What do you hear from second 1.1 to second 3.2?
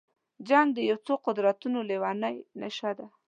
قدرتونو لېونۍ نشه ده.